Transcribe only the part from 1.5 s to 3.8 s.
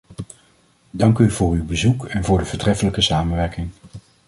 uw bezoek en voor de voortreffelijke samenwerking.